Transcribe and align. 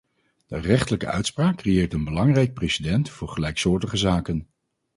De 0.47 0.57
rechterlijke 0.57 1.07
uitspraak 1.07 1.57
creëert 1.57 1.93
een 1.93 2.03
belangrijk 2.03 2.53
precedent 2.53 3.09
voor 3.09 3.27
gelijksoortige 3.27 3.97
zaken. 3.97 4.47